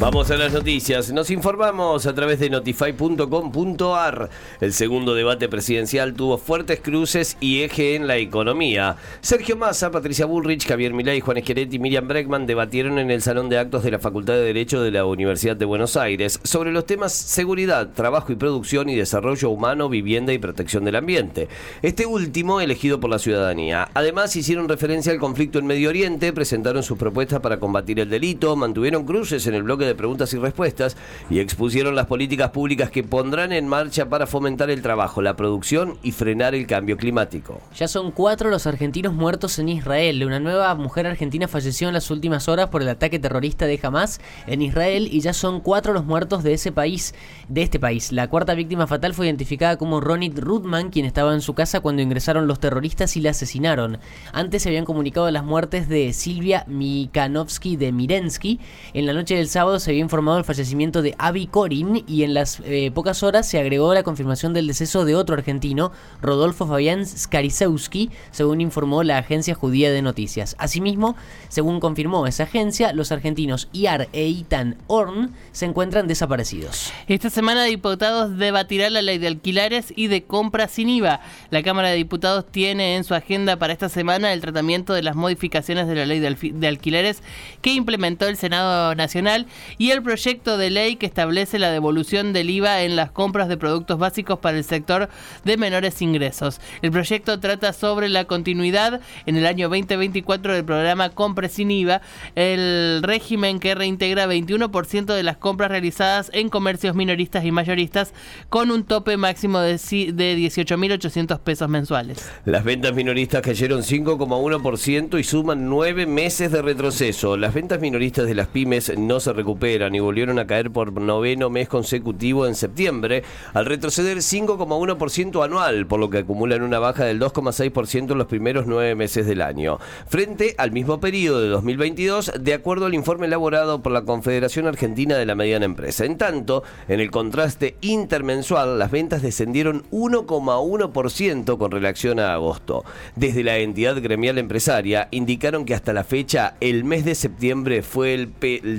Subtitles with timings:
[0.00, 1.10] Vamos a las noticias.
[1.10, 4.30] Nos informamos a través de notify.com.ar.
[4.60, 8.94] El segundo debate presidencial tuvo fuertes cruces y eje en la economía.
[9.20, 13.48] Sergio Massa, Patricia Bullrich, Javier Milei, Juan Esquelet y Miriam Bregman debatieron en el Salón
[13.48, 16.86] de Actos de la Facultad de Derecho de la Universidad de Buenos Aires sobre los
[16.86, 21.48] temas seguridad, trabajo y producción y desarrollo humano, vivienda y protección del ambiente.
[21.82, 23.88] Este último elegido por la ciudadanía.
[23.94, 28.54] Además, hicieron referencia al conflicto en Medio Oriente, presentaron sus propuestas para combatir el delito,
[28.54, 30.96] mantuvieron cruces en el bloque de preguntas y respuestas
[31.30, 35.98] y expusieron las políticas públicas que pondrán en marcha para fomentar el trabajo, la producción
[36.02, 37.60] y frenar el cambio climático.
[37.76, 40.24] Ya son cuatro los argentinos muertos en Israel.
[40.24, 44.20] Una nueva mujer argentina falleció en las últimas horas por el ataque terrorista de Hamas
[44.46, 47.14] en Israel y ya son cuatro los muertos de ese país,
[47.48, 48.12] de este país.
[48.12, 52.02] La cuarta víctima fatal fue identificada como Ronit Rudman, quien estaba en su casa cuando
[52.02, 53.98] ingresaron los terroristas y la asesinaron.
[54.32, 58.60] Antes se habían comunicado las muertes de Silvia Mikanovsky de Mirensky.
[58.94, 62.34] En la noche del sábado se había informado el fallecimiento de Avi Korin y en
[62.34, 67.06] las eh, pocas horas se agregó la confirmación del deceso de otro argentino, Rodolfo Fabián
[67.06, 70.56] Skarisewski, según informó la agencia judía de noticias.
[70.58, 71.16] Asimismo,
[71.48, 76.92] según confirmó esa agencia, los argentinos Iar e Itan Orn se encuentran desaparecidos.
[77.06, 81.20] Esta semana diputados debatirá la ley de alquileres y de compra sin IVA.
[81.50, 85.16] La Cámara de Diputados tiene en su agenda para esta semana el tratamiento de las
[85.16, 87.22] modificaciones de la ley de alquileres
[87.62, 89.46] que implementó el Senado Nacional
[89.76, 93.56] y el proyecto de ley que establece la devolución del IVA en las compras de
[93.56, 95.08] productos básicos para el sector
[95.44, 96.60] de menores ingresos.
[96.82, 102.00] El proyecto trata sobre la continuidad en el año 2024 del programa Compre sin IVA,
[102.34, 108.14] el régimen que reintegra 21% de las compras realizadas en comercios minoristas y mayoristas
[108.48, 112.30] con un tope máximo de, de 18.800 pesos mensuales.
[112.44, 117.36] Las ventas minoristas cayeron 5,1% y suman nueve meses de retroceso.
[117.36, 121.50] Las ventas minoristas de las pymes no se recuperan y volvieron a caer por noveno
[121.50, 123.24] mes consecutivo en septiembre,
[123.54, 128.66] al retroceder 5,1% anual, por lo que acumulan una baja del 2,6% en los primeros
[128.66, 129.78] nueve meses del año.
[130.06, 135.16] Frente al mismo periodo de 2022, de acuerdo al informe elaborado por la Confederación Argentina
[135.16, 136.04] de la Mediana Empresa.
[136.04, 142.84] En tanto, en el contraste intermensual, las ventas descendieron 1,1% con relación a agosto.
[143.16, 148.14] Desde la entidad gremial empresaria indicaron que hasta la fecha el mes de septiembre fue
[148.14, 148.32] el,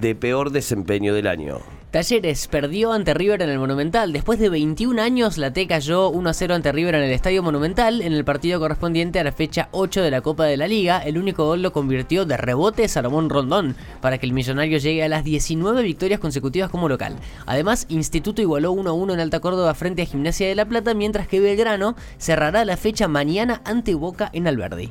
[0.00, 1.58] de peor desempeño del año.
[1.90, 4.12] Talleres perdió ante River en el Monumental.
[4.12, 8.02] Después de 21 años, la T cayó 1 0 ante River en el Estadio Monumental
[8.02, 10.98] en el partido correspondiente a la fecha 8 de la Copa de la Liga.
[10.98, 15.08] El único gol lo convirtió de rebote Salomón Rondón para que el millonario llegue a
[15.08, 17.16] las 19 victorias consecutivas como local.
[17.46, 21.28] Además, Instituto igualó 1 1 en Alta Córdoba frente a Gimnasia de la Plata, mientras
[21.28, 24.90] que Belgrano cerrará la fecha mañana ante Boca en Alberdi.